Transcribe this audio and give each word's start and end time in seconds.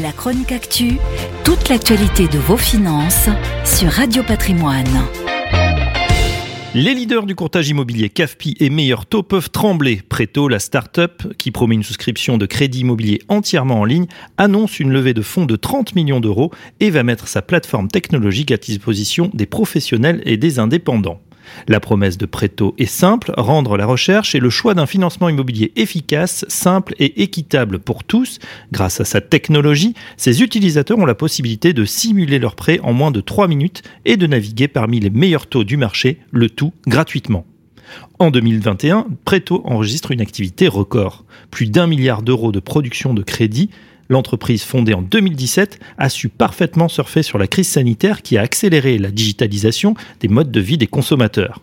La 0.00 0.10
chronique 0.10 0.52
actu, 0.52 0.92
toute 1.44 1.68
l'actualité 1.68 2.26
de 2.26 2.38
vos 2.38 2.56
finances 2.56 3.28
sur 3.62 3.90
Radio 3.90 4.22
Patrimoine. 4.22 4.88
Les 6.74 6.94
leaders 6.94 7.26
du 7.26 7.34
courtage 7.34 7.68
immobilier 7.68 8.08
CAFPI 8.08 8.56
et 8.60 8.70
Meilleur 8.70 9.04
Taux 9.04 9.22
peuvent 9.22 9.50
trembler. 9.50 10.00
Préto, 10.08 10.48
la 10.48 10.60
start-up 10.60 11.34
qui 11.36 11.50
promet 11.50 11.74
une 11.74 11.82
souscription 11.82 12.38
de 12.38 12.46
crédit 12.46 12.80
immobilier 12.80 13.20
entièrement 13.28 13.80
en 13.80 13.84
ligne, 13.84 14.06
annonce 14.38 14.80
une 14.80 14.92
levée 14.92 15.12
de 15.12 15.20
fonds 15.20 15.44
de 15.44 15.56
30 15.56 15.94
millions 15.94 16.20
d'euros 16.20 16.52
et 16.80 16.88
va 16.88 17.02
mettre 17.02 17.28
sa 17.28 17.42
plateforme 17.42 17.88
technologique 17.88 18.50
à 18.50 18.56
disposition 18.56 19.30
des 19.34 19.44
professionnels 19.44 20.22
et 20.24 20.38
des 20.38 20.58
indépendants. 20.58 21.20
La 21.68 21.80
promesse 21.80 22.18
de 22.18 22.26
Préto 22.26 22.74
est 22.78 22.86
simple, 22.86 23.32
rendre 23.36 23.76
la 23.76 23.86
recherche 23.86 24.34
et 24.34 24.40
le 24.40 24.50
choix 24.50 24.74
d'un 24.74 24.86
financement 24.86 25.28
immobilier 25.28 25.72
efficace, 25.76 26.44
simple 26.48 26.94
et 26.98 27.22
équitable 27.22 27.78
pour 27.78 28.04
tous. 28.04 28.38
Grâce 28.72 29.00
à 29.00 29.04
sa 29.04 29.20
technologie, 29.20 29.94
ses 30.16 30.42
utilisateurs 30.42 30.98
ont 30.98 31.06
la 31.06 31.14
possibilité 31.14 31.72
de 31.72 31.84
simuler 31.84 32.38
leur 32.38 32.54
prêt 32.54 32.80
en 32.82 32.92
moins 32.92 33.10
de 33.10 33.20
3 33.20 33.48
minutes 33.48 33.82
et 34.04 34.16
de 34.16 34.26
naviguer 34.26 34.68
parmi 34.68 35.00
les 35.00 35.10
meilleurs 35.10 35.46
taux 35.46 35.64
du 35.64 35.76
marché, 35.76 36.18
le 36.30 36.50
tout 36.50 36.72
gratuitement. 36.86 37.46
En 38.18 38.30
2021, 38.30 39.06
Préto 39.24 39.62
enregistre 39.64 40.12
une 40.12 40.20
activité 40.20 40.68
record. 40.68 41.24
Plus 41.50 41.66
d'un 41.66 41.86
milliard 41.86 42.22
d'euros 42.22 42.52
de 42.52 42.60
production 42.60 43.14
de 43.14 43.22
crédit, 43.22 43.70
L'entreprise 44.08 44.62
fondée 44.62 44.94
en 44.94 45.02
2017 45.02 45.78
a 45.98 46.08
su 46.08 46.28
parfaitement 46.28 46.88
surfer 46.88 47.22
sur 47.22 47.38
la 47.38 47.46
crise 47.46 47.68
sanitaire 47.68 48.22
qui 48.22 48.36
a 48.36 48.42
accéléré 48.42 48.98
la 48.98 49.10
digitalisation 49.10 49.94
des 50.20 50.28
modes 50.28 50.50
de 50.50 50.60
vie 50.60 50.78
des 50.78 50.86
consommateurs. 50.86 51.60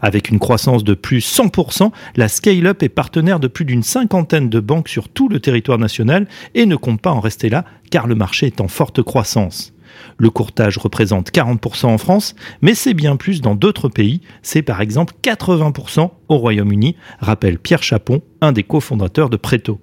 Avec 0.00 0.30
une 0.30 0.38
croissance 0.38 0.84
de 0.84 0.94
plus 0.94 1.20
100%, 1.20 1.90
la 2.16 2.28
Scale-up 2.28 2.82
est 2.82 2.88
partenaire 2.88 3.40
de 3.40 3.48
plus 3.48 3.64
d'une 3.64 3.82
cinquantaine 3.82 4.48
de 4.48 4.60
banques 4.60 4.88
sur 4.88 5.08
tout 5.08 5.28
le 5.28 5.40
territoire 5.40 5.78
national 5.78 6.26
et 6.54 6.66
ne 6.66 6.76
compte 6.76 7.00
pas 7.00 7.12
en 7.12 7.20
rester 7.20 7.48
là 7.48 7.64
car 7.90 8.06
le 8.06 8.14
marché 8.14 8.46
est 8.46 8.60
en 8.60 8.68
forte 8.68 9.02
croissance. 9.02 9.72
Le 10.18 10.30
courtage 10.30 10.78
représente 10.78 11.30
40% 11.30 11.86
en 11.86 11.98
France, 11.98 12.34
mais 12.60 12.74
c'est 12.74 12.94
bien 12.94 13.16
plus 13.16 13.40
dans 13.40 13.54
d'autres 13.54 13.88
pays. 13.88 14.20
C'est 14.42 14.62
par 14.62 14.80
exemple 14.80 15.14
80% 15.22 16.10
au 16.28 16.36
Royaume-Uni, 16.36 16.96
rappelle 17.20 17.58
Pierre 17.58 17.82
Chapon, 17.82 18.20
un 18.40 18.52
des 18.52 18.62
cofondateurs 18.62 19.30
de 19.30 19.36
Preto. 19.36 19.80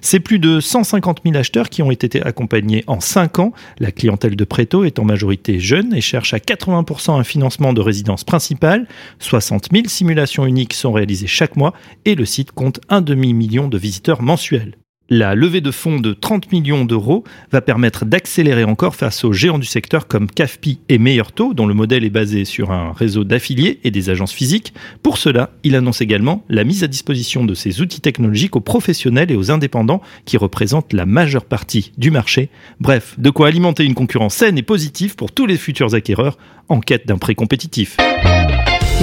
C'est 0.00 0.20
plus 0.20 0.38
de 0.38 0.60
150 0.60 1.20
000 1.24 1.36
acheteurs 1.36 1.68
qui 1.68 1.82
ont 1.82 1.90
été 1.90 2.22
accompagnés 2.22 2.84
en 2.86 3.00
5 3.00 3.38
ans. 3.38 3.52
La 3.78 3.92
clientèle 3.92 4.36
de 4.36 4.44
Préto 4.44 4.84
est 4.84 4.98
en 4.98 5.04
majorité 5.04 5.60
jeune 5.60 5.94
et 5.94 6.00
cherche 6.00 6.34
à 6.34 6.38
80% 6.38 7.18
un 7.18 7.24
financement 7.24 7.72
de 7.72 7.80
résidence 7.80 8.24
principale. 8.24 8.86
60 9.18 9.68
000 9.72 9.84
simulations 9.88 10.46
uniques 10.46 10.74
sont 10.74 10.92
réalisées 10.92 11.26
chaque 11.26 11.56
mois 11.56 11.74
et 12.04 12.14
le 12.14 12.24
site 12.24 12.52
compte 12.52 12.80
un 12.88 13.00
demi-million 13.00 13.68
de 13.68 13.78
visiteurs 13.78 14.22
mensuels. 14.22 14.76
La 15.10 15.34
levée 15.34 15.62
de 15.62 15.70
fonds 15.70 16.00
de 16.00 16.12
30 16.12 16.52
millions 16.52 16.84
d'euros 16.84 17.24
va 17.50 17.62
permettre 17.62 18.04
d'accélérer 18.04 18.64
encore 18.64 18.94
face 18.94 19.24
aux 19.24 19.32
géants 19.32 19.58
du 19.58 19.64
secteur 19.64 20.06
comme 20.06 20.30
CAFPI 20.30 20.80
et 20.90 20.98
Meilleur 20.98 21.32
Taux, 21.32 21.54
dont 21.54 21.66
le 21.66 21.72
modèle 21.72 22.04
est 22.04 22.10
basé 22.10 22.44
sur 22.44 22.72
un 22.72 22.92
réseau 22.92 23.24
d'affiliés 23.24 23.80
et 23.84 23.90
des 23.90 24.10
agences 24.10 24.34
physiques. 24.34 24.74
Pour 25.02 25.16
cela, 25.16 25.48
il 25.64 25.76
annonce 25.76 26.02
également 26.02 26.44
la 26.50 26.62
mise 26.62 26.84
à 26.84 26.88
disposition 26.88 27.46
de 27.46 27.54
ces 27.54 27.80
outils 27.80 28.02
technologiques 28.02 28.54
aux 28.54 28.60
professionnels 28.60 29.30
et 29.30 29.36
aux 29.36 29.50
indépendants 29.50 30.02
qui 30.26 30.36
représentent 30.36 30.92
la 30.92 31.06
majeure 31.06 31.46
partie 31.46 31.92
du 31.96 32.10
marché. 32.10 32.50
Bref, 32.78 33.14
de 33.16 33.30
quoi 33.30 33.48
alimenter 33.48 33.86
une 33.86 33.94
concurrence 33.94 34.34
saine 34.34 34.58
et 34.58 34.62
positive 34.62 35.16
pour 35.16 35.32
tous 35.32 35.46
les 35.46 35.56
futurs 35.56 35.94
acquéreurs 35.94 36.36
en 36.68 36.80
quête 36.80 37.08
d'un 37.08 37.16
prêt 37.16 37.34
compétitif. 37.34 37.96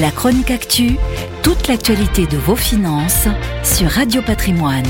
La 0.00 0.10
chronique 0.10 0.50
actu, 0.50 0.96
toute 1.44 1.68
l'actualité 1.68 2.26
de 2.26 2.38
vos 2.38 2.56
finances 2.56 3.28
sur 3.62 3.86
Radio 3.88 4.20
Patrimoine. 4.20 4.82